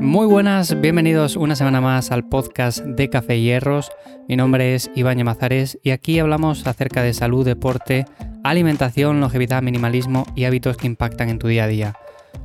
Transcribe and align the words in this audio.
Muy 0.00 0.26
buenas, 0.26 0.80
bienvenidos 0.80 1.34
una 1.34 1.56
semana 1.56 1.80
más 1.80 2.12
al 2.12 2.28
podcast 2.28 2.84
de 2.84 3.10
Café 3.10 3.40
Hierros. 3.40 3.90
Mi 4.28 4.36
nombre 4.36 4.76
es 4.76 4.90
Iván 4.94 5.22
Mazares 5.24 5.78
y 5.82 5.90
aquí 5.90 6.20
hablamos 6.20 6.64
acerca 6.68 7.02
de 7.02 7.12
salud, 7.12 7.44
deporte, 7.44 8.06
alimentación, 8.44 9.20
longevidad, 9.20 9.60
minimalismo 9.60 10.24
y 10.36 10.44
hábitos 10.44 10.76
que 10.76 10.86
impactan 10.86 11.30
en 11.30 11.40
tu 11.40 11.48
día 11.48 11.64
a 11.64 11.68
día. 11.68 11.94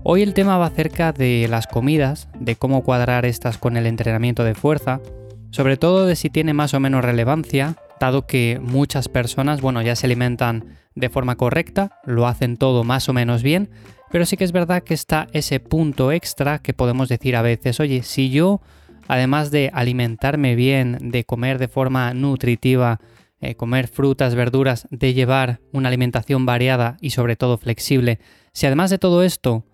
Hoy 0.02 0.23
el 0.23 0.34
tema 0.34 0.57
va 0.57 0.66
acerca 0.66 1.11
de 1.13 1.47
las 1.47 1.68
comidas, 1.68 2.27
de 2.39 2.55
cómo 2.55 2.84
cuadrar 2.84 3.23
estas 3.25 3.59
con 3.59 3.77
el 3.77 3.85
entrenamiento 3.85 4.43
de 4.43 4.55
fuerza, 4.55 4.99
sobre 5.51 5.77
todo 5.77 6.07
de 6.07 6.15
si 6.15 6.31
tiene 6.31 6.54
más 6.54 6.73
o 6.73 6.79
menos 6.79 7.05
relevancia, 7.05 7.75
dado 7.99 8.25
que 8.25 8.59
muchas 8.61 9.09
personas, 9.09 9.61
bueno, 9.61 9.81
ya 9.83 9.95
se 9.95 10.07
alimentan 10.07 10.65
de 10.95 11.09
forma 11.09 11.35
correcta, 11.35 11.99
lo 12.05 12.27
hacen 12.27 12.57
todo 12.57 12.83
más 12.83 13.07
o 13.09 13.13
menos 13.13 13.43
bien, 13.43 13.70
pero 14.14 14.27
sí 14.27 14.38
que 14.38 14.43
es 14.43 14.52
verdad 14.52 14.84
que 14.84 14.93
está 14.93 15.27
ese 15.34 15.59
punto 15.59 16.11
extra 16.11 16.59
que 16.59 16.75
podemos 16.75 17.09
decir 17.09 17.36
a 17.36 17.42
veces, 17.42 17.79
oye, 17.79 18.04
si 18.04 18.29
yo, 18.29 18.61
además 19.07 19.50
de 19.50 19.71
alimentarme 19.74 20.54
bien, 20.54 21.00
de 21.01 21.24
comer 21.24 21.57
de 21.57 21.68
forma 21.68 22.14
nutritiva, 22.14 23.00
eh, 23.42 23.56
comer 23.56 23.87
frutas, 23.87 24.36
verduras, 24.36 24.87
de 24.92 25.15
llevar 25.15 25.61
una 25.71 25.87
alimentación 25.87 26.46
variada 26.46 26.96
y 27.01 27.10
sobre 27.10 27.36
todo 27.36 27.57
flexible, 27.57 28.20
si 28.51 28.68
además 28.68 28.92
de 28.92 29.00
todo 29.00 29.23
esto 29.23 29.65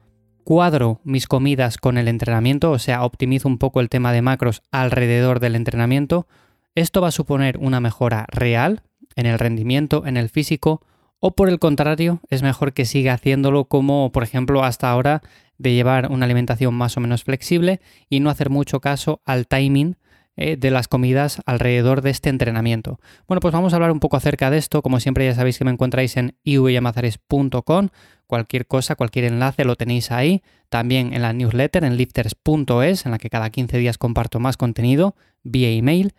cuadro 0.46 1.02
mis 1.04 1.28
comidas 1.28 1.78
con 1.78 1.98
el 1.98 2.08
entrenamiento, 2.08 2.72
o 2.72 2.80
sea, 2.80 3.04
optimizo 3.04 3.50
un 3.50 3.58
poco 3.58 3.82
el 3.82 3.90
tema 3.90 4.14
de 4.14 4.22
macros 4.22 4.62
alrededor 4.72 5.42
del 5.42 5.58
entrenamiento, 5.58 6.28
esto 6.76 7.02
va 7.02 7.10
a 7.10 7.12
suponer 7.12 7.58
una 7.58 7.82
mejora 7.82 8.26
real 8.30 8.84
en 9.18 9.26
el 9.26 9.38
rendimiento, 9.38 10.06
en 10.06 10.16
el 10.16 10.30
físico, 10.30 10.82
o 11.20 11.32
por 11.32 11.50
el 11.50 11.60
contrario, 11.60 12.22
es 12.30 12.42
mejor 12.42 12.74
que 12.74 12.86
siga 12.86 13.14
haciéndolo 13.14 13.66
como, 13.66 14.12
por 14.12 14.24
ejemplo, 14.24 14.64
hasta 14.64 14.90
ahora, 14.90 15.22
de 15.58 15.74
llevar 15.74 16.12
una 16.12 16.26
alimentación 16.26 16.74
más 16.74 16.98
o 16.98 17.02
menos 17.02 17.24
flexible 17.24 17.82
y 18.10 18.22
no 18.22 18.30
hacer 18.30 18.50
mucho 18.50 18.80
caso 18.80 19.22
al 19.26 19.46
timing 19.46 19.98
eh, 20.42 20.56
de 20.56 20.72
las 20.72 20.88
comidas 20.88 21.42
alrededor 21.46 22.02
de 22.02 22.12
este 22.12 22.30
entrenamiento. 22.30 22.98
Bueno, 23.28 23.42
pues 23.42 23.54
vamos 23.54 23.74
a 23.74 23.76
hablar 23.76 23.92
un 23.92 24.00
poco 24.00 24.16
acerca 24.16 24.50
de 24.50 24.58
esto. 24.58 24.82
Como 24.82 25.02
siempre 25.02 25.26
ya 25.26 25.36
sabéis 25.36 25.58
que 25.58 25.66
me 25.66 25.72
encontráis 25.72 26.16
en 26.16 26.38
ivyamazares.com. 26.46 27.90
Cualquier 28.26 28.66
cosa, 28.66 28.96
cualquier 28.96 29.26
enlace 29.26 29.66
lo 29.66 29.76
tenéis 29.76 30.12
ahí. 30.12 30.42
También 30.70 31.14
en 31.14 31.24
la 31.24 31.34
newsletter 31.34 31.84
en 31.84 31.98
lifters.es, 31.98 33.06
en 33.06 33.12
la 33.12 33.18
que 33.18 33.30
cada 33.30 33.50
15 33.50 33.78
días 33.80 33.98
comparto 33.98 34.40
más 34.40 34.56
contenido 34.56 35.18
vía 35.44 35.72
email. 35.72 36.14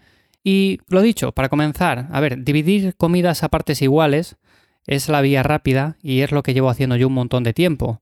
Y 0.44 0.80
lo 0.88 1.00
dicho, 1.00 1.32
para 1.32 1.48
comenzar, 1.48 2.08
a 2.12 2.20
ver, 2.20 2.44
dividir 2.44 2.96
comidas 2.96 3.42
a 3.42 3.48
partes 3.48 3.80
iguales 3.80 4.36
es 4.86 5.08
la 5.08 5.20
vía 5.20 5.42
rápida 5.42 5.96
y 6.02 6.20
es 6.20 6.32
lo 6.32 6.42
que 6.42 6.54
llevo 6.54 6.70
haciendo 6.70 6.96
yo 6.96 7.08
un 7.08 7.14
montón 7.14 7.44
de 7.44 7.52
tiempo. 7.52 8.00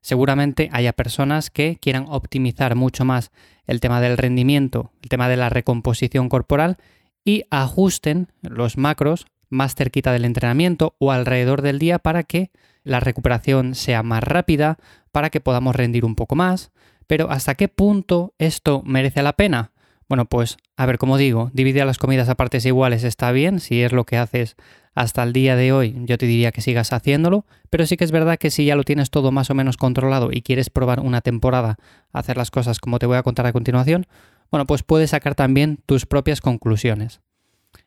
Seguramente 0.00 0.70
haya 0.72 0.92
personas 0.92 1.50
que 1.50 1.76
quieran 1.80 2.06
optimizar 2.08 2.74
mucho 2.74 3.04
más 3.04 3.30
el 3.66 3.80
tema 3.80 4.00
del 4.00 4.16
rendimiento, 4.16 4.92
el 5.02 5.08
tema 5.08 5.28
de 5.28 5.36
la 5.36 5.48
recomposición 5.48 6.28
corporal 6.28 6.78
y 7.24 7.44
ajusten 7.50 8.28
los 8.42 8.78
macros 8.78 9.26
más 9.50 9.74
cerquita 9.74 10.12
del 10.12 10.24
entrenamiento 10.24 10.94
o 10.98 11.12
alrededor 11.12 11.60
del 11.60 11.78
día 11.78 11.98
para 11.98 12.22
que 12.22 12.50
la 12.82 13.00
recuperación 13.00 13.74
sea 13.74 14.02
más 14.02 14.24
rápida, 14.24 14.78
para 15.12 15.30
que 15.30 15.40
podamos 15.40 15.76
rendir 15.76 16.04
un 16.04 16.14
poco 16.14 16.34
más. 16.36 16.70
Pero 17.06 17.30
¿hasta 17.30 17.54
qué 17.54 17.68
punto 17.68 18.34
esto 18.38 18.82
merece 18.86 19.22
la 19.22 19.34
pena? 19.34 19.72
Bueno, 20.08 20.24
pues 20.24 20.56
a 20.76 20.86
ver, 20.86 20.98
como 20.98 21.18
digo, 21.18 21.50
dividir 21.52 21.84
las 21.84 21.98
comidas 21.98 22.28
a 22.28 22.36
partes 22.36 22.64
iguales 22.64 23.04
está 23.04 23.32
bien, 23.32 23.60
si 23.60 23.82
es 23.82 23.92
lo 23.92 24.06
que 24.06 24.16
haces 24.16 24.56
hasta 24.94 25.22
el 25.22 25.32
día 25.32 25.56
de 25.56 25.72
hoy, 25.72 25.96
yo 26.04 26.18
te 26.18 26.26
diría 26.26 26.52
que 26.52 26.60
sigas 26.60 26.92
haciéndolo, 26.92 27.46
pero 27.70 27.86
sí 27.86 27.96
que 27.96 28.04
es 28.04 28.10
verdad 28.10 28.38
que 28.38 28.50
si 28.50 28.64
ya 28.64 28.76
lo 28.76 28.84
tienes 28.84 29.10
todo 29.10 29.30
más 29.30 29.50
o 29.50 29.54
menos 29.54 29.76
controlado 29.76 30.30
y 30.32 30.42
quieres 30.42 30.70
probar 30.70 31.00
una 31.00 31.20
temporada 31.20 31.76
hacer 32.12 32.36
las 32.36 32.50
cosas 32.50 32.80
como 32.80 32.98
te 32.98 33.06
voy 33.06 33.16
a 33.16 33.22
contar 33.22 33.46
a 33.46 33.52
continuación, 33.52 34.06
bueno, 34.50 34.66
pues 34.66 34.82
puedes 34.82 35.10
sacar 35.10 35.34
también 35.34 35.78
tus 35.86 36.06
propias 36.06 36.40
conclusiones. 36.40 37.20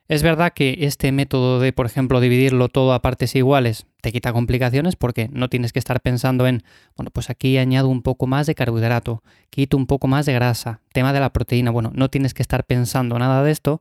Es 0.09 0.21
verdad 0.21 0.53
que 0.53 0.79
este 0.81 1.11
método 1.11 1.59
de, 1.59 1.71
por 1.71 1.85
ejemplo, 1.85 2.19
dividirlo 2.19 2.67
todo 2.67 2.93
a 2.93 3.01
partes 3.01 3.35
iguales 3.35 3.85
te 4.01 4.11
quita 4.11 4.33
complicaciones 4.33 4.97
porque 4.97 5.29
no 5.31 5.49
tienes 5.49 5.71
que 5.71 5.79
estar 5.79 6.01
pensando 6.01 6.45
en, 6.45 6.63
bueno, 6.97 7.09
pues 7.09 7.29
aquí 7.29 7.57
añado 7.57 7.87
un 7.87 8.01
poco 8.01 8.27
más 8.27 8.45
de 8.45 8.53
carbohidrato, 8.53 9.23
quito 9.49 9.77
un 9.77 9.87
poco 9.87 10.07
más 10.07 10.25
de 10.25 10.33
grasa, 10.33 10.81
tema 10.91 11.13
de 11.13 11.21
la 11.21 11.31
proteína, 11.31 11.71
bueno, 11.71 11.89
no 11.95 12.09
tienes 12.09 12.33
que 12.33 12.41
estar 12.41 12.65
pensando 12.65 13.17
nada 13.17 13.43
de 13.43 13.51
esto, 13.51 13.79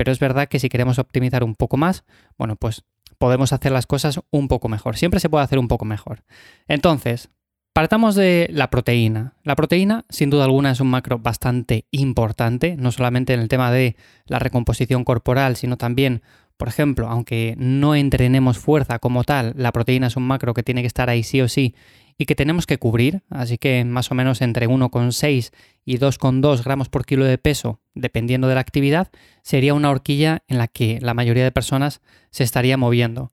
pero 0.00 0.12
es 0.12 0.18
verdad 0.18 0.48
que 0.48 0.58
si 0.58 0.70
queremos 0.70 0.98
optimizar 0.98 1.44
un 1.44 1.54
poco 1.54 1.76
más, 1.76 2.04
bueno, 2.38 2.56
pues 2.56 2.84
podemos 3.18 3.52
hacer 3.52 3.70
las 3.70 3.86
cosas 3.86 4.18
un 4.30 4.48
poco 4.48 4.70
mejor. 4.70 4.96
Siempre 4.96 5.20
se 5.20 5.28
puede 5.28 5.44
hacer 5.44 5.58
un 5.58 5.68
poco 5.68 5.84
mejor. 5.84 6.24
Entonces, 6.68 7.28
Partamos 7.74 8.16
de 8.16 8.48
la 8.50 8.68
proteína. 8.68 9.34
La 9.44 9.54
proteína, 9.54 10.04
sin 10.08 10.28
duda 10.28 10.44
alguna, 10.44 10.72
es 10.72 10.80
un 10.80 10.88
macro 10.88 11.18
bastante 11.18 11.84
importante, 11.92 12.76
no 12.76 12.90
solamente 12.90 13.32
en 13.32 13.40
el 13.40 13.48
tema 13.48 13.70
de 13.70 13.94
la 14.26 14.40
recomposición 14.40 15.04
corporal, 15.04 15.54
sino 15.54 15.76
también, 15.76 16.22
por 16.56 16.66
ejemplo, 16.66 17.06
aunque 17.08 17.54
no 17.58 17.94
entrenemos 17.94 18.58
fuerza 18.58 18.98
como 18.98 19.22
tal, 19.22 19.52
la 19.56 19.70
proteína 19.70 20.08
es 20.08 20.16
un 20.16 20.26
macro 20.26 20.52
que 20.52 20.64
tiene 20.64 20.80
que 20.80 20.88
estar 20.88 21.10
ahí 21.10 21.22
sí 21.22 21.40
o 21.42 21.48
sí 21.48 21.76
y 22.18 22.26
que 22.26 22.34
tenemos 22.34 22.66
que 22.66 22.78
cubrir, 22.78 23.22
así 23.30 23.56
que 23.56 23.84
más 23.84 24.10
o 24.10 24.14
menos 24.14 24.42
entre 24.42 24.68
1,6 24.68 25.52
y 25.84 25.98
2,2 25.98 26.64
gramos 26.64 26.88
por 26.88 27.06
kilo 27.06 27.24
de 27.24 27.38
peso, 27.38 27.80
dependiendo 27.94 28.48
de 28.48 28.54
la 28.54 28.60
actividad, 28.60 29.08
sería 29.42 29.74
una 29.74 29.90
horquilla 29.90 30.42
en 30.48 30.58
la 30.58 30.68
que 30.68 30.98
la 31.00 31.14
mayoría 31.14 31.44
de 31.44 31.52
personas 31.52 32.00
se 32.30 32.44
estaría 32.44 32.76
moviendo. 32.76 33.32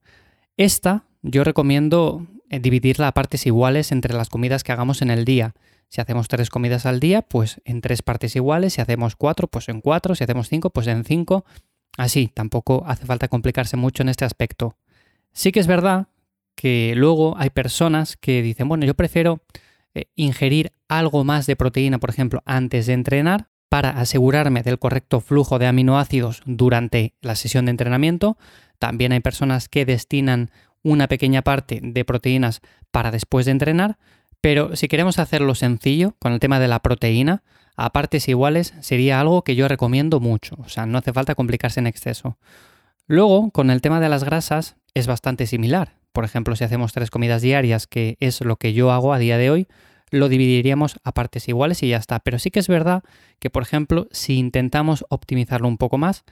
Esta 0.56 1.04
yo 1.22 1.44
recomiendo 1.44 2.26
eh, 2.50 2.60
dividirla 2.60 3.08
a 3.08 3.12
partes 3.12 3.46
iguales 3.46 3.92
entre 3.92 4.14
las 4.14 4.28
comidas 4.28 4.64
que 4.64 4.72
hagamos 4.72 5.02
en 5.02 5.10
el 5.10 5.24
día. 5.24 5.54
Si 5.88 6.00
hacemos 6.00 6.28
tres 6.28 6.50
comidas 6.50 6.86
al 6.86 7.00
día, 7.00 7.22
pues 7.22 7.60
en 7.64 7.80
tres 7.80 8.02
partes 8.02 8.36
iguales. 8.36 8.74
Si 8.74 8.80
hacemos 8.80 9.16
cuatro, 9.16 9.48
pues 9.48 9.68
en 9.68 9.80
cuatro. 9.80 10.14
Si 10.14 10.24
hacemos 10.24 10.48
cinco, 10.48 10.70
pues 10.70 10.86
en 10.86 11.04
cinco. 11.04 11.44
Así, 11.96 12.28
tampoco 12.28 12.84
hace 12.86 13.06
falta 13.06 13.28
complicarse 13.28 13.76
mucho 13.76 14.02
en 14.02 14.08
este 14.08 14.24
aspecto. 14.24 14.76
Sí 15.32 15.52
que 15.52 15.60
es 15.60 15.66
verdad 15.66 16.08
que 16.54 16.94
luego 16.96 17.36
hay 17.38 17.50
personas 17.50 18.16
que 18.16 18.42
dicen, 18.42 18.68
bueno, 18.68 18.84
yo 18.84 18.94
prefiero 18.94 19.40
eh, 19.94 20.06
ingerir 20.14 20.72
algo 20.88 21.24
más 21.24 21.46
de 21.46 21.56
proteína, 21.56 21.98
por 21.98 22.10
ejemplo, 22.10 22.42
antes 22.44 22.86
de 22.86 22.94
entrenar, 22.94 23.48
para 23.68 23.90
asegurarme 23.90 24.62
del 24.62 24.78
correcto 24.78 25.20
flujo 25.20 25.58
de 25.58 25.66
aminoácidos 25.66 26.42
durante 26.46 27.14
la 27.20 27.36
sesión 27.36 27.66
de 27.66 27.72
entrenamiento. 27.72 28.38
También 28.78 29.12
hay 29.12 29.20
personas 29.20 29.68
que 29.68 29.84
destinan 29.84 30.50
una 30.82 31.08
pequeña 31.08 31.42
parte 31.42 31.80
de 31.82 32.04
proteínas 32.04 32.60
para 32.90 33.10
después 33.10 33.46
de 33.46 33.52
entrenar, 33.52 33.98
pero 34.40 34.76
si 34.76 34.88
queremos 34.88 35.18
hacerlo 35.18 35.54
sencillo 35.54 36.14
con 36.18 36.32
el 36.32 36.40
tema 36.40 36.60
de 36.60 36.68
la 36.68 36.80
proteína, 36.80 37.42
a 37.76 37.90
partes 37.90 38.28
iguales 38.28 38.74
sería 38.80 39.20
algo 39.20 39.42
que 39.42 39.54
yo 39.54 39.68
recomiendo 39.68 40.20
mucho, 40.20 40.56
o 40.58 40.68
sea, 40.68 40.86
no 40.86 40.98
hace 40.98 41.12
falta 41.12 41.34
complicarse 41.34 41.80
en 41.80 41.86
exceso. 41.86 42.38
Luego, 43.06 43.50
con 43.50 43.70
el 43.70 43.80
tema 43.80 44.00
de 44.00 44.08
las 44.08 44.24
grasas 44.24 44.76
es 44.94 45.06
bastante 45.06 45.46
similar. 45.46 45.94
Por 46.12 46.24
ejemplo, 46.24 46.56
si 46.56 46.64
hacemos 46.64 46.92
tres 46.92 47.10
comidas 47.10 47.42
diarias, 47.42 47.86
que 47.86 48.16
es 48.20 48.40
lo 48.40 48.56
que 48.56 48.72
yo 48.72 48.90
hago 48.90 49.12
a 49.12 49.18
día 49.18 49.38
de 49.38 49.50
hoy, 49.50 49.68
lo 50.10 50.28
dividiríamos 50.28 50.98
a 51.04 51.12
partes 51.12 51.48
iguales 51.48 51.82
y 51.82 51.88
ya 51.88 51.96
está. 51.96 52.20
Pero 52.20 52.38
sí 52.38 52.50
que 52.50 52.60
es 52.60 52.68
verdad 52.68 53.02
que, 53.38 53.50
por 53.50 53.62
ejemplo, 53.62 54.08
si 54.10 54.38
intentamos 54.38 55.04
optimizarlo 55.08 55.68
un 55.68 55.78
poco 55.78 55.98
más, 55.98 56.24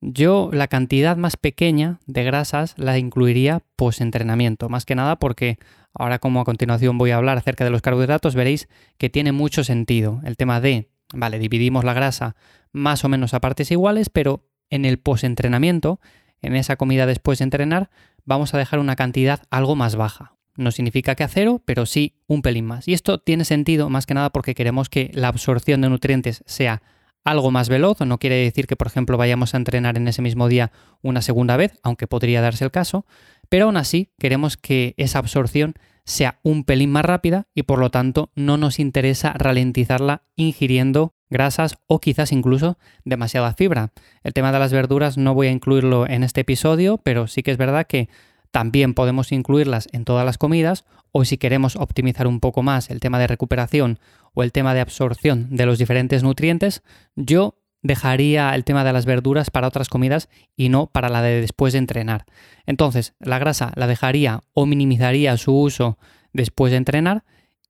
yo 0.00 0.50
la 0.52 0.68
cantidad 0.68 1.16
más 1.16 1.36
pequeña 1.36 2.00
de 2.06 2.22
grasas 2.22 2.74
la 2.76 2.98
incluiría 2.98 3.62
post-entrenamiento, 3.76 4.68
más 4.68 4.84
que 4.84 4.94
nada 4.94 5.16
porque 5.16 5.58
ahora 5.94 6.18
como 6.18 6.40
a 6.40 6.44
continuación 6.44 6.98
voy 6.98 7.10
a 7.10 7.16
hablar 7.16 7.38
acerca 7.38 7.64
de 7.64 7.70
los 7.70 7.82
carbohidratos, 7.82 8.34
veréis 8.34 8.68
que 8.98 9.08
tiene 9.08 9.32
mucho 9.32 9.64
sentido 9.64 10.20
el 10.24 10.36
tema 10.36 10.60
de, 10.60 10.90
vale, 11.14 11.38
dividimos 11.38 11.84
la 11.84 11.94
grasa 11.94 12.36
más 12.72 13.04
o 13.04 13.08
menos 13.08 13.32
a 13.32 13.40
partes 13.40 13.70
iguales, 13.70 14.10
pero 14.10 14.44
en 14.68 14.84
el 14.84 14.98
post-entrenamiento, 14.98 15.98
en 16.42 16.54
esa 16.54 16.76
comida 16.76 17.06
después 17.06 17.38
de 17.38 17.44
entrenar, 17.44 17.90
vamos 18.24 18.52
a 18.52 18.58
dejar 18.58 18.78
una 18.78 18.96
cantidad 18.96 19.42
algo 19.50 19.76
más 19.76 19.96
baja. 19.96 20.35
No 20.56 20.70
significa 20.70 21.14
que 21.14 21.24
a 21.24 21.28
cero, 21.28 21.62
pero 21.64 21.86
sí 21.86 22.14
un 22.26 22.42
pelín 22.42 22.66
más. 22.66 22.88
Y 22.88 22.92
esto 22.92 23.18
tiene 23.18 23.44
sentido 23.44 23.88
más 23.88 24.06
que 24.06 24.14
nada 24.14 24.30
porque 24.30 24.54
queremos 24.54 24.88
que 24.88 25.10
la 25.14 25.28
absorción 25.28 25.80
de 25.80 25.88
nutrientes 25.88 26.42
sea 26.46 26.82
algo 27.24 27.50
más 27.50 27.68
veloz, 27.68 28.00
no 28.00 28.18
quiere 28.18 28.36
decir 28.36 28.68
que, 28.68 28.76
por 28.76 28.86
ejemplo, 28.86 29.16
vayamos 29.16 29.52
a 29.52 29.56
entrenar 29.56 29.96
en 29.96 30.06
ese 30.06 30.22
mismo 30.22 30.46
día 30.46 30.70
una 31.02 31.22
segunda 31.22 31.56
vez, 31.56 31.76
aunque 31.82 32.06
podría 32.06 32.40
darse 32.40 32.64
el 32.64 32.70
caso, 32.70 33.04
pero 33.48 33.64
aún 33.64 33.76
así 33.76 34.12
queremos 34.18 34.56
que 34.56 34.94
esa 34.96 35.18
absorción 35.18 35.74
sea 36.04 36.38
un 36.44 36.62
pelín 36.62 36.92
más 36.92 37.04
rápida 37.04 37.48
y 37.52 37.64
por 37.64 37.80
lo 37.80 37.90
tanto 37.90 38.30
no 38.36 38.56
nos 38.56 38.78
interesa 38.78 39.32
ralentizarla 39.32 40.22
ingiriendo 40.36 41.14
grasas 41.28 41.78
o 41.88 42.00
quizás 42.00 42.30
incluso 42.30 42.78
demasiada 43.04 43.54
fibra. 43.54 43.90
El 44.22 44.32
tema 44.32 44.52
de 44.52 44.60
las 44.60 44.72
verduras 44.72 45.18
no 45.18 45.34
voy 45.34 45.48
a 45.48 45.50
incluirlo 45.50 46.08
en 46.08 46.22
este 46.22 46.42
episodio, 46.42 46.98
pero 46.98 47.26
sí 47.26 47.42
que 47.42 47.50
es 47.50 47.56
verdad 47.56 47.88
que 47.88 48.08
también 48.56 48.94
podemos 48.94 49.32
incluirlas 49.32 49.86
en 49.92 50.06
todas 50.06 50.24
las 50.24 50.38
comidas 50.38 50.86
o 51.12 51.26
si 51.26 51.36
queremos 51.36 51.76
optimizar 51.76 52.26
un 52.26 52.40
poco 52.40 52.62
más 52.62 52.88
el 52.88 53.00
tema 53.00 53.18
de 53.18 53.26
recuperación 53.26 53.98
o 54.32 54.42
el 54.42 54.50
tema 54.50 54.72
de 54.72 54.80
absorción 54.80 55.54
de 55.54 55.66
los 55.66 55.76
diferentes 55.76 56.22
nutrientes, 56.22 56.82
yo 57.16 57.58
dejaría 57.82 58.54
el 58.54 58.64
tema 58.64 58.82
de 58.82 58.94
las 58.94 59.04
verduras 59.04 59.50
para 59.50 59.68
otras 59.68 59.90
comidas 59.90 60.30
y 60.56 60.70
no 60.70 60.86
para 60.86 61.10
la 61.10 61.20
de 61.20 61.42
después 61.42 61.74
de 61.74 61.80
entrenar. 61.80 62.24
Entonces, 62.64 63.12
la 63.20 63.38
grasa 63.38 63.72
la 63.74 63.86
dejaría 63.86 64.40
o 64.54 64.64
minimizaría 64.64 65.36
su 65.36 65.54
uso 65.54 65.98
después 66.32 66.70
de 66.70 66.78
entrenar 66.78 67.24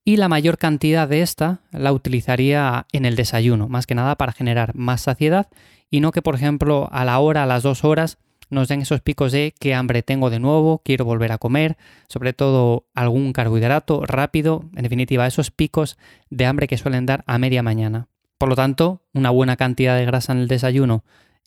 y 0.04 0.18
la 0.18 0.28
mayor 0.28 0.56
cantidad 0.56 1.08
de 1.08 1.22
esta 1.22 1.62
la 1.72 1.92
utilizaría 1.92 2.86
en 2.92 3.06
el 3.06 3.16
desayuno, 3.16 3.68
más 3.68 3.88
que 3.88 3.96
nada 3.96 4.14
para 4.14 4.30
generar 4.30 4.76
más 4.76 5.00
saciedad 5.00 5.48
y 5.90 5.98
no 5.98 6.12
que, 6.12 6.22
por 6.22 6.36
ejemplo, 6.36 6.88
a 6.92 7.04
la 7.04 7.18
hora, 7.18 7.42
a 7.42 7.46
las 7.46 7.64
dos 7.64 7.82
horas, 7.82 8.18
nos 8.50 8.68
den 8.68 8.82
esos 8.82 9.00
picos 9.00 9.32
de 9.32 9.54
qué 9.58 9.74
hambre 9.74 10.02
tengo 10.02 10.30
de 10.30 10.38
nuevo, 10.38 10.80
quiero 10.84 11.04
volver 11.04 11.32
a 11.32 11.38
comer, 11.38 11.76
sobre 12.08 12.32
todo 12.32 12.86
algún 12.94 13.32
carbohidrato 13.32 14.04
rápido, 14.06 14.64
en 14.74 14.82
definitiva, 14.82 15.26
esos 15.26 15.50
picos 15.50 15.98
de 16.30 16.46
hambre 16.46 16.68
que 16.68 16.78
suelen 16.78 17.06
dar 17.06 17.24
a 17.26 17.38
media 17.38 17.62
mañana. 17.62 18.08
Por 18.38 18.48
lo 18.48 18.56
tanto, 18.56 19.02
una 19.14 19.30
buena 19.30 19.56
cantidad 19.56 19.96
de 19.96 20.04
grasa 20.04 20.32
en 20.32 20.38
el 20.38 20.48
desayuno 20.48 21.04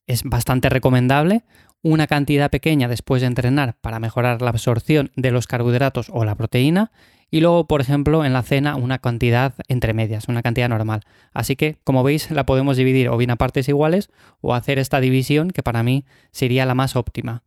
es 0.07 0.24
bastante 0.24 0.69
recomendable, 0.69 1.44
una 1.81 2.07
cantidad 2.07 2.50
pequeña 2.50 2.88
después 2.88 3.22
de 3.22 3.28
entrenar 3.28 3.75
para 3.80 4.00
mejorar 4.00 4.42
la 4.42 4.50
absorción 4.50 5.12
de 5.16 5.31
los 5.31 5.48
carbohidratos 5.48 6.10
o 6.12 6.25
la 6.25 6.36
proteína 6.36 6.92
y 7.31 7.42
luego, 7.42 7.68
por 7.68 7.81
ejemplo, 7.81 8.26
en 8.26 8.34
la 8.34 8.42
cena 8.42 8.76
una 8.76 8.98
cantidad 9.00 9.54
entre 9.68 9.94
medias, 9.94 10.28
una 10.28 10.42
cantidad 10.42 10.70
normal. 10.70 11.02
Así 11.31 11.56
que, 11.56 11.78
como 11.84 12.04
veis, 12.04 12.31
la 12.31 12.46
podemos 12.46 12.78
dividir 12.78 13.10
o 13.10 13.18
bien 13.18 13.31
a 13.31 13.36
partes 13.36 13.70
iguales 13.70 14.10
o 14.42 14.56
hacer 14.56 14.80
esta 14.80 15.00
división 15.00 15.52
que 15.52 15.64
para 15.64 15.84
mí 15.84 16.06
sería 16.31 16.66
la 16.66 16.76
más 16.76 16.96
óptima. 16.96 17.44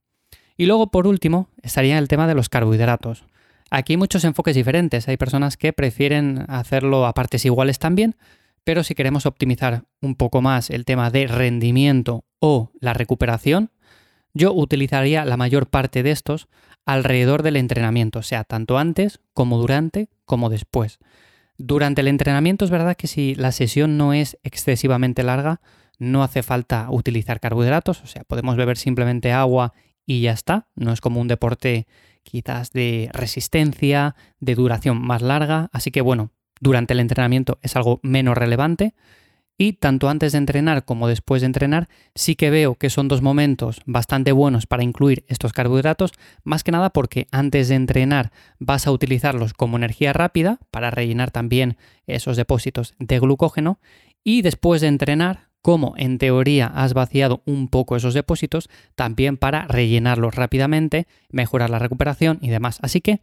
Y 0.56 0.67
luego, 0.67 0.90
por 0.90 1.06
último, 1.06 1.49
estaría 1.62 1.99
el 1.99 2.08
tema 2.08 2.29
de 2.29 2.34
los 2.34 2.49
carbohidratos. 2.49 3.25
Aquí 3.70 3.94
hay 3.94 3.96
muchos 3.96 4.25
enfoques 4.25 4.55
diferentes. 4.55 5.08
Hay 5.08 5.17
personas 5.17 5.56
que 5.56 5.73
prefieren 5.73 6.44
hacerlo 6.49 7.06
a 7.06 7.14
partes 7.14 7.44
iguales 7.44 7.79
también, 7.79 8.17
pero 8.64 8.84
si 8.84 8.94
queremos 8.94 9.26
optimizar 9.26 9.84
un 10.00 10.14
poco 10.14 10.43
más 10.43 10.70
el 10.70 10.84
tema 10.84 11.11
de 11.11 11.26
rendimiento 11.26 12.25
o 12.38 12.70
la 12.81 12.93
recuperación, 12.93 13.70
yo 14.34 14.52
utilizaría 14.52 15.25
la 15.25 15.37
mayor 15.37 15.69
parte 15.69 16.02
de 16.02 16.11
estos 16.11 16.49
alrededor 16.84 17.43
del 17.43 17.56
entrenamiento, 17.56 18.20
o 18.20 18.23
sea, 18.23 18.44
tanto 18.44 18.79
antes 18.79 19.20
como 19.34 19.58
durante 19.58 20.08
como 20.25 20.50
después. 20.50 20.99
Durante 21.58 22.00
el 22.00 22.08
entrenamiento 22.08 22.64
es 22.64 22.70
verdad 22.70 22.96
que 22.96 23.06
si 23.06 23.34
la 23.34 23.52
sesión 23.52 23.96
no 23.96 24.12
es 24.12 24.38
excesivamente 24.43 25.23
larga, 25.23 25.61
no 25.99 26.23
hace 26.23 26.43
falta 26.43 26.88
utilizar 26.90 27.38
carbohidratos, 27.38 28.02
o 28.02 28.06
sea, 28.06 28.25
podemos 28.25 28.56
beber 28.56 28.76
simplemente 28.76 29.32
agua 29.32 29.73
y 30.05 30.23
ya 30.23 30.32
está, 30.32 30.67
no 30.75 30.93
es 30.93 31.00
como 31.00 31.20
un 31.20 31.29
deporte 31.29 31.87
quizás 32.23 32.73
de 32.73 33.11
resistencia, 33.12 34.17
de 34.40 34.55
duración 34.55 35.00
más 35.00 35.23
larga, 35.23 35.69
así 35.73 35.90
que 35.90 36.00
bueno, 36.00 36.32
durante 36.61 36.94
el 36.94 37.00
entrenamiento 37.00 37.58
es 37.62 37.76
algo 37.76 38.00
menos 38.02 38.37
relevante. 38.37 38.94
Y 39.64 39.75
tanto 39.75 40.09
antes 40.09 40.32
de 40.32 40.38
entrenar 40.38 40.85
como 40.85 41.06
después 41.06 41.41
de 41.41 41.47
entrenar, 41.47 41.88
sí 42.17 42.35
que 42.35 42.50
veo 42.50 42.75
que 42.75 42.91
son 42.91 43.06
dos 43.06 43.23
momentos 43.23 43.81
bastante 43.87 44.32
buenos 44.32 44.67
para 44.67 44.82
incluir 44.82 45.25
estos 45.29 45.53
carbohidratos, 45.53 46.11
más 46.43 46.64
que 46.64 46.73
nada 46.73 46.91
porque 46.91 47.29
antes 47.31 47.69
de 47.69 47.76
entrenar 47.76 48.32
vas 48.59 48.88
a 48.88 48.91
utilizarlos 48.91 49.55
como 49.55 49.76
energía 49.76 50.12
rápida 50.12 50.59
para 50.73 50.91
rellenar 50.91 51.31
también 51.31 51.76
esos 52.09 52.37
depósitos 52.37 52.94
de 52.99 53.20
glucógeno 53.20 53.79
y 54.25 54.43
después 54.43 54.81
de 54.81 54.88
entrenar, 54.88 55.47
como 55.61 55.94
en 55.97 56.19
teoría 56.19 56.67
has 56.67 56.93
vaciado 56.93 57.44
un 57.47 57.69
poco 57.69 57.94
esos 57.94 58.15
depósitos, 58.15 58.69
también 58.97 59.37
para 59.37 59.69
rellenarlos 59.69 60.35
rápidamente, 60.35 61.06
mejorar 61.31 61.70
la 61.70 61.79
recuperación 61.79 62.41
y 62.43 62.49
demás. 62.49 62.81
Así 62.82 63.00
que 63.00 63.20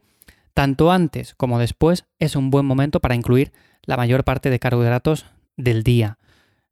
tanto 0.53 0.89
antes 0.89 1.35
como 1.35 1.59
después 1.59 2.06
es 2.18 2.38
un 2.38 2.50
buen 2.50 2.65
momento 2.65 3.01
para 3.01 3.15
incluir 3.15 3.51
la 3.83 3.97
mayor 3.97 4.24
parte 4.24 4.50
de 4.50 4.59
carbohidratos 4.59 5.25
del 5.57 5.83
día. 5.83 6.15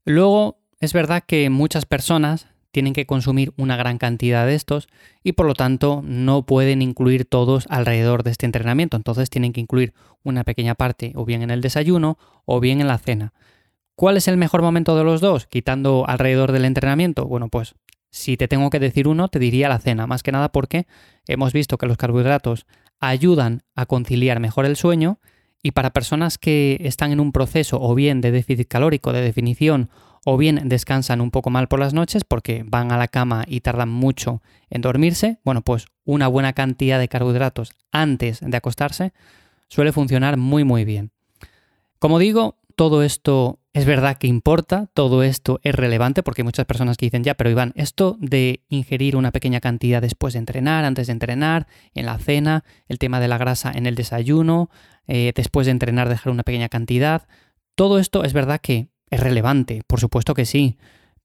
Luego, 0.08 0.62
es 0.80 0.94
verdad 0.94 1.22
que 1.28 1.50
muchas 1.50 1.86
personas 1.86 2.48
tienen 2.72 2.94
que 2.94 3.06
consumir 3.06 3.54
una 3.58 3.76
gran 3.76 3.98
cantidad 3.98 4.46
de 4.46 4.56
estos 4.56 4.88
y 5.22 5.34
por 5.34 5.46
lo 5.46 5.54
tanto 5.54 6.02
no 6.02 6.46
pueden 6.46 6.82
incluir 6.82 7.26
todos 7.26 7.66
alrededor 7.70 8.24
de 8.24 8.32
este 8.32 8.46
entrenamiento. 8.46 8.96
Entonces 8.96 9.30
tienen 9.30 9.52
que 9.52 9.60
incluir 9.60 9.94
una 10.24 10.46
pequeña 10.46 10.76
parte 10.76 11.12
o 11.16 11.26
bien 11.26 11.42
en 11.42 11.52
el 11.52 11.60
desayuno 11.60 12.18
o 12.46 12.62
bien 12.62 12.80
en 12.80 12.88
la 12.88 13.00
cena. 13.00 13.34
¿Cuál 13.96 14.16
es 14.16 14.30
el 14.30 14.38
mejor 14.38 14.62
momento 14.62 14.96
de 14.96 15.04
los 15.04 15.20
dos? 15.20 15.46
Quitando 15.46 16.06
alrededor 16.08 16.54
del 16.54 16.64
entrenamiento. 16.64 17.26
Bueno, 17.26 17.50
pues 17.50 17.76
si 18.10 18.38
te 18.38 18.48
tengo 18.48 18.70
que 18.70 18.80
decir 18.80 19.10
uno, 19.10 19.28
te 19.28 19.40
diría 19.40 19.68
la 19.68 19.80
cena, 19.80 20.08
más 20.08 20.24
que 20.24 20.32
nada 20.32 20.54
porque 20.54 20.88
hemos 21.28 21.52
visto 21.52 21.78
que 21.78 21.86
los 21.86 21.98
carbohidratos 21.98 22.66
ayudan 23.02 23.64
a 23.76 23.86
conciliar 23.86 24.40
mejor 24.40 24.66
el 24.66 24.78
sueño 24.78 25.20
y 25.68 25.72
para 25.72 25.90
personas 25.90 26.38
que 26.38 26.78
están 26.80 27.12
en 27.12 27.20
un 27.20 27.34
proceso 27.34 27.78
o 27.82 27.94
bien 27.94 28.22
de 28.22 28.32
déficit 28.32 28.70
calórico, 28.70 29.12
de 29.12 29.20
definición, 29.20 29.90
o 30.24 30.38
bien 30.38 30.70
descansan 30.70 31.20
un 31.20 31.30
poco 31.30 31.50
mal 31.50 31.68
por 31.68 31.78
las 31.78 31.94
noches 31.94 32.24
porque 32.24 32.64
van 32.66 32.94
a 32.94 32.98
la 32.98 33.10
cama 33.10 33.44
y 33.46 33.60
tardan 33.60 33.90
mucho 33.90 34.42
en 34.70 34.80
dormirse, 34.80 35.40
bueno, 35.44 35.64
pues 35.64 35.88
una 36.06 36.30
buena 36.30 36.54
cantidad 36.54 37.00
de 37.00 37.10
carbohidratos 37.10 37.74
antes 37.92 38.40
de 38.40 38.56
acostarse 38.56 39.12
suele 39.68 39.92
funcionar 39.92 40.38
muy 40.38 40.64
muy 40.64 40.86
bien. 40.86 41.12
Como 42.00 42.18
digo, 42.18 42.56
todo 42.78 43.04
esto 43.04 43.60
es 43.78 43.86
verdad 43.86 44.18
que 44.18 44.26
importa, 44.26 44.90
todo 44.96 45.22
esto 45.22 45.60
es 45.62 45.76
relevante 45.76 46.24
porque 46.24 46.42
hay 46.42 46.46
muchas 46.46 46.66
personas 46.66 46.98
que 46.98 47.06
dicen, 47.06 47.24
ya, 47.24 47.36
pero 47.36 47.52
Iván, 47.52 47.74
esto 47.76 48.18
de 48.20 48.64
ingerir 48.70 49.16
una 49.16 49.32
pequeña 49.32 49.60
cantidad 49.60 50.02
después 50.02 50.34
de 50.34 50.40
entrenar, 50.40 50.84
antes 50.84 51.06
de 51.06 51.14
entrenar, 51.14 51.68
en 51.94 52.08
la 52.08 52.18
cena, 52.18 52.64
el 52.88 52.98
tema 52.98 53.20
de 53.20 53.28
la 53.28 53.38
grasa 53.38 53.72
en 53.72 53.86
el 53.86 53.94
desayuno, 53.94 54.72
eh, 55.06 55.32
después 55.36 55.68
de 55.68 55.74
entrenar 55.74 56.10
dejar 56.10 56.34
una 56.34 56.42
pequeña 56.42 56.70
cantidad, 56.70 57.28
todo 57.76 58.00
esto 58.00 58.24
es 58.24 58.34
verdad 58.34 58.62
que 58.62 58.90
es 59.12 59.20
relevante, 59.20 59.84
por 59.86 60.00
supuesto 60.00 60.34
que 60.34 60.46
sí, 60.46 60.80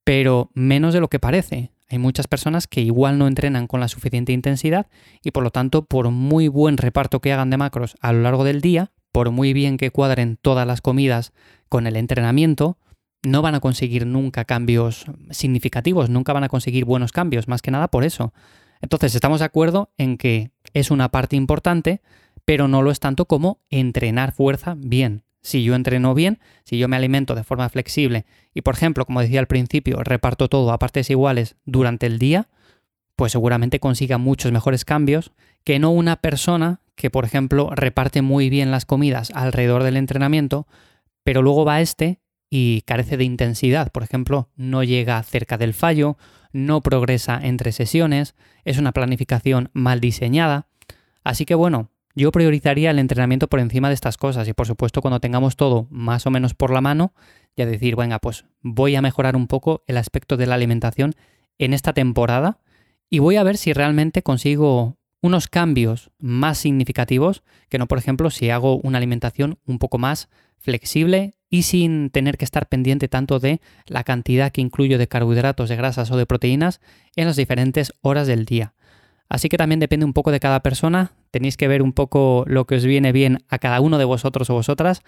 pero 0.04 0.50
menos 0.52 0.92
de 0.92 1.00
lo 1.00 1.08
que 1.08 1.18
parece. 1.18 1.72
Hay 1.88 1.96
muchas 1.96 2.26
personas 2.26 2.66
que 2.66 2.82
igual 2.82 3.16
no 3.16 3.28
entrenan 3.28 3.66
con 3.66 3.80
la 3.80 3.88
suficiente 3.88 4.32
intensidad 4.32 4.88
y 5.22 5.30
por 5.30 5.42
lo 5.42 5.52
tanto, 5.52 5.86
por 5.86 6.10
muy 6.10 6.48
buen 6.48 6.76
reparto 6.76 7.20
que 7.20 7.32
hagan 7.32 7.48
de 7.48 7.56
macros 7.56 7.96
a 8.02 8.12
lo 8.12 8.20
largo 8.20 8.44
del 8.44 8.60
día, 8.60 8.92
por 9.12 9.30
muy 9.30 9.52
bien 9.52 9.76
que 9.76 9.90
cuadren 9.90 10.38
todas 10.40 10.66
las 10.66 10.80
comidas 10.80 11.32
con 11.68 11.86
el 11.86 11.96
entrenamiento, 11.96 12.78
no 13.22 13.42
van 13.42 13.54
a 13.54 13.60
conseguir 13.60 14.06
nunca 14.06 14.44
cambios 14.44 15.04
significativos, 15.30 16.10
nunca 16.10 16.32
van 16.32 16.44
a 16.44 16.48
conseguir 16.48 16.84
buenos 16.84 17.12
cambios, 17.12 17.46
más 17.46 17.62
que 17.62 17.70
nada 17.70 17.88
por 17.88 18.04
eso. 18.04 18.32
Entonces, 18.80 19.14
estamos 19.14 19.38
de 19.38 19.46
acuerdo 19.46 19.90
en 19.96 20.18
que 20.18 20.50
es 20.74 20.90
una 20.90 21.10
parte 21.10 21.36
importante, 21.36 22.00
pero 22.44 22.66
no 22.66 22.82
lo 22.82 22.90
es 22.90 22.98
tanto 22.98 23.26
como 23.26 23.60
entrenar 23.70 24.32
fuerza 24.32 24.74
bien. 24.76 25.22
Si 25.40 25.62
yo 25.62 25.74
entreno 25.74 26.14
bien, 26.14 26.40
si 26.64 26.78
yo 26.78 26.88
me 26.88 26.96
alimento 26.96 27.34
de 27.34 27.44
forma 27.44 27.68
flexible 27.68 28.26
y, 28.54 28.62
por 28.62 28.74
ejemplo, 28.74 29.04
como 29.04 29.20
decía 29.20 29.40
al 29.40 29.46
principio, 29.46 30.02
reparto 30.02 30.48
todo 30.48 30.72
a 30.72 30.78
partes 30.78 31.10
iguales 31.10 31.56
durante 31.64 32.06
el 32.06 32.18
día, 32.18 32.48
pues 33.16 33.32
seguramente 33.32 33.80
consiga 33.80 34.18
muchos 34.18 34.52
mejores 34.52 34.84
cambios 34.84 35.32
que 35.64 35.78
no 35.78 35.90
una 35.90 36.16
persona 36.16 36.80
que, 36.94 37.10
por 37.10 37.24
ejemplo, 37.24 37.70
reparte 37.74 38.22
muy 38.22 38.50
bien 38.50 38.70
las 38.70 38.84
comidas 38.84 39.30
alrededor 39.34 39.82
del 39.82 39.96
entrenamiento, 39.96 40.66
pero 41.24 41.42
luego 41.42 41.64
va 41.64 41.80
este 41.80 42.20
y 42.50 42.82
carece 42.82 43.16
de 43.16 43.24
intensidad. 43.24 43.90
Por 43.90 44.02
ejemplo, 44.02 44.50
no 44.56 44.84
llega 44.84 45.22
cerca 45.22 45.56
del 45.56 45.74
fallo, 45.74 46.18
no 46.52 46.82
progresa 46.82 47.40
entre 47.42 47.72
sesiones, 47.72 48.34
es 48.64 48.78
una 48.78 48.92
planificación 48.92 49.70
mal 49.72 50.00
diseñada. 50.00 50.66
Así 51.24 51.44
que 51.44 51.54
bueno, 51.54 51.90
yo 52.14 52.30
priorizaría 52.30 52.90
el 52.90 52.98
entrenamiento 52.98 53.48
por 53.48 53.60
encima 53.60 53.88
de 53.88 53.94
estas 53.94 54.18
cosas 54.18 54.46
y 54.48 54.52
por 54.52 54.66
supuesto 54.66 55.00
cuando 55.00 55.20
tengamos 55.20 55.56
todo 55.56 55.86
más 55.90 56.26
o 56.26 56.30
menos 56.30 56.54
por 56.54 56.70
la 56.70 56.82
mano, 56.82 57.14
ya 57.56 57.64
decir, 57.64 57.96
venga, 57.96 58.18
pues 58.18 58.44
voy 58.60 58.96
a 58.96 59.02
mejorar 59.02 59.34
un 59.34 59.46
poco 59.46 59.82
el 59.86 59.96
aspecto 59.96 60.36
de 60.36 60.46
la 60.46 60.56
alimentación 60.56 61.14
en 61.58 61.72
esta 61.72 61.92
temporada 61.92 62.58
y 63.08 63.18
voy 63.18 63.36
a 63.36 63.42
ver 63.42 63.56
si 63.56 63.72
realmente 63.72 64.22
consigo 64.22 64.98
unos 65.22 65.48
cambios 65.48 66.10
más 66.18 66.58
significativos 66.58 67.42
que 67.70 67.78
no, 67.78 67.86
por 67.86 67.96
ejemplo, 67.96 68.28
si 68.28 68.50
hago 68.50 68.76
una 68.78 68.98
alimentación 68.98 69.58
un 69.64 69.78
poco 69.78 69.96
más 69.96 70.28
flexible 70.58 71.34
y 71.48 71.62
sin 71.62 72.10
tener 72.10 72.36
que 72.36 72.44
estar 72.44 72.68
pendiente 72.68 73.08
tanto 73.08 73.38
de 73.38 73.60
la 73.86 74.04
cantidad 74.04 74.50
que 74.50 74.60
incluyo 74.60 74.98
de 74.98 75.08
carbohidratos, 75.08 75.68
de 75.68 75.76
grasas 75.76 76.10
o 76.10 76.16
de 76.16 76.26
proteínas 76.26 76.80
en 77.16 77.26
las 77.26 77.36
diferentes 77.36 77.92
horas 78.02 78.26
del 78.26 78.44
día. 78.44 78.74
Así 79.28 79.48
que 79.48 79.56
también 79.56 79.80
depende 79.80 80.04
un 80.04 80.12
poco 80.12 80.30
de 80.30 80.40
cada 80.40 80.60
persona, 80.60 81.12
tenéis 81.30 81.56
que 81.56 81.68
ver 81.68 81.82
un 81.82 81.92
poco 81.92 82.44
lo 82.46 82.66
que 82.66 82.74
os 82.74 82.84
viene 82.84 83.12
bien 83.12 83.44
a 83.48 83.58
cada 83.58 83.80
uno 83.80 83.98
de 83.98 84.04
vosotros 84.04 84.50
o 84.50 84.54
vosotras. 84.54 85.02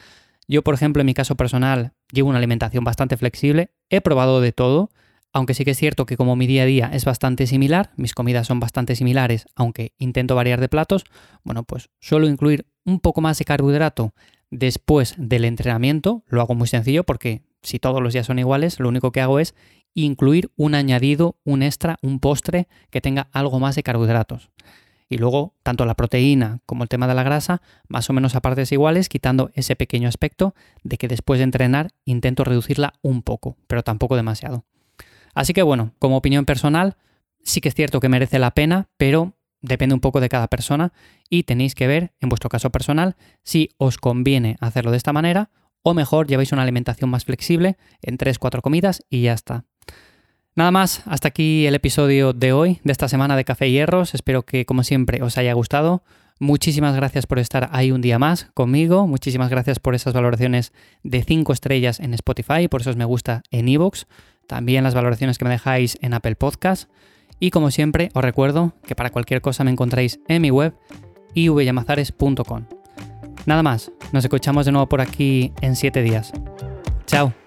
Yo, 0.48 0.62
por 0.62 0.74
ejemplo, 0.74 1.00
en 1.00 1.06
mi 1.06 1.14
caso 1.14 1.34
personal, 1.34 1.92
llevo 2.12 2.30
una 2.30 2.38
alimentación 2.38 2.84
bastante 2.84 3.16
flexible, 3.16 3.70
he 3.90 4.00
probado 4.00 4.40
de 4.40 4.52
todo, 4.52 4.90
aunque 5.34 5.52
sí 5.52 5.64
que 5.64 5.72
es 5.72 5.78
cierto 5.78 6.06
que 6.06 6.16
como 6.16 6.36
mi 6.36 6.46
día 6.46 6.62
a 6.62 6.66
día 6.66 6.90
es 6.92 7.04
bastante 7.04 7.48
similar, 7.48 7.90
mis 7.96 8.14
comidas 8.14 8.46
son 8.46 8.60
bastante 8.60 8.94
similares, 8.94 9.46
aunque 9.56 9.92
intento 9.98 10.36
variar 10.36 10.60
de 10.60 10.68
platos, 10.68 11.04
bueno, 11.42 11.64
pues 11.64 11.90
suelo 12.00 12.28
incluir 12.28 12.66
un 12.84 13.00
poco 13.00 13.20
más 13.20 13.36
de 13.38 13.44
carbohidrato 13.44 14.14
después 14.50 15.14
del 15.18 15.44
entrenamiento. 15.44 16.22
Lo 16.28 16.40
hago 16.40 16.54
muy 16.54 16.68
sencillo 16.68 17.02
porque 17.02 17.42
si 17.62 17.80
todos 17.80 18.00
los 18.00 18.12
días 18.12 18.26
son 18.26 18.38
iguales, 18.38 18.78
lo 18.78 18.88
único 18.88 19.10
que 19.10 19.20
hago 19.20 19.40
es 19.40 19.56
incluir 19.92 20.52
un 20.56 20.76
añadido, 20.76 21.36
un 21.44 21.64
extra, 21.64 21.98
un 22.00 22.20
postre 22.20 22.68
que 22.90 23.00
tenga 23.00 23.28
algo 23.32 23.58
más 23.58 23.74
de 23.74 23.82
carbohidratos. 23.82 24.50
Y 25.08 25.18
luego, 25.18 25.54
tanto 25.64 25.84
la 25.84 25.94
proteína 25.94 26.60
como 26.64 26.84
el 26.84 26.88
tema 26.88 27.08
de 27.08 27.14
la 27.14 27.24
grasa, 27.24 27.60
más 27.88 28.08
o 28.08 28.12
menos 28.12 28.36
a 28.36 28.40
partes 28.40 28.70
iguales, 28.70 29.08
quitando 29.08 29.50
ese 29.54 29.74
pequeño 29.74 30.08
aspecto 30.08 30.54
de 30.84 30.96
que 30.96 31.08
después 31.08 31.38
de 31.38 31.44
entrenar 31.44 31.90
intento 32.04 32.44
reducirla 32.44 32.94
un 33.02 33.22
poco, 33.22 33.56
pero 33.66 33.82
tampoco 33.82 34.14
demasiado. 34.14 34.64
Así 35.34 35.52
que 35.52 35.62
bueno, 35.62 35.92
como 35.98 36.16
opinión 36.16 36.44
personal, 36.44 36.96
sí 37.42 37.60
que 37.60 37.68
es 37.68 37.74
cierto 37.74 38.00
que 38.00 38.08
merece 38.08 38.38
la 38.38 38.52
pena, 38.52 38.88
pero 38.96 39.34
depende 39.60 39.94
un 39.94 40.00
poco 40.00 40.20
de 40.20 40.28
cada 40.28 40.48
persona 40.48 40.92
y 41.28 41.44
tenéis 41.44 41.74
que 41.74 41.86
ver, 41.86 42.12
en 42.20 42.28
vuestro 42.28 42.48
caso 42.48 42.70
personal, 42.70 43.16
si 43.42 43.70
os 43.78 43.98
conviene 43.98 44.56
hacerlo 44.60 44.90
de 44.90 44.98
esta 44.98 45.12
manera 45.12 45.50
o 45.82 45.94
mejor 45.94 46.26
lleváis 46.26 46.52
una 46.52 46.62
alimentación 46.62 47.10
más 47.10 47.24
flexible 47.24 47.76
en 48.02 48.18
3-4 48.18 48.60
comidas 48.60 49.04
y 49.10 49.22
ya 49.22 49.32
está. 49.32 49.64
Nada 50.56 50.70
más, 50.70 51.02
hasta 51.06 51.28
aquí 51.28 51.66
el 51.66 51.74
episodio 51.74 52.32
de 52.32 52.52
hoy, 52.52 52.80
de 52.84 52.92
esta 52.92 53.08
semana 53.08 53.36
de 53.36 53.44
Café 53.44 53.68
y 53.68 53.72
Hierros. 53.72 54.14
Espero 54.14 54.44
que, 54.44 54.64
como 54.64 54.84
siempre, 54.84 55.20
os 55.20 55.36
haya 55.36 55.52
gustado. 55.52 56.04
Muchísimas 56.38 56.94
gracias 56.94 57.26
por 57.26 57.38
estar 57.38 57.68
ahí 57.72 57.90
un 57.90 58.00
día 58.00 58.20
más 58.20 58.50
conmigo. 58.54 59.06
Muchísimas 59.06 59.50
gracias 59.50 59.80
por 59.80 59.94
esas 59.94 60.14
valoraciones 60.14 60.72
de 61.02 61.24
5 61.24 61.52
estrellas 61.52 62.00
en 62.00 62.14
Spotify, 62.14 62.68
por 62.68 62.82
eso 62.82 62.94
me 62.94 63.04
gusta 63.04 63.42
en 63.50 63.68
Evox. 63.68 64.06
También 64.46 64.84
las 64.84 64.94
valoraciones 64.94 65.38
que 65.38 65.44
me 65.44 65.50
dejáis 65.50 65.98
en 66.00 66.14
Apple 66.14 66.36
Podcast. 66.36 66.90
Y 67.40 67.50
como 67.50 67.70
siempre, 67.70 68.10
os 68.14 68.22
recuerdo 68.22 68.74
que 68.86 68.94
para 68.94 69.10
cualquier 69.10 69.40
cosa 69.40 69.64
me 69.64 69.70
encontráis 69.70 70.20
en 70.28 70.42
mi 70.42 70.50
web 70.50 70.74
ivyamazares.com. 71.34 72.64
Nada 73.46 73.62
más, 73.62 73.92
nos 74.12 74.24
escuchamos 74.24 74.66
de 74.66 74.72
nuevo 74.72 74.88
por 74.88 75.00
aquí 75.00 75.52
en 75.60 75.76
7 75.76 76.02
días. 76.02 76.32
Chao. 77.06 77.43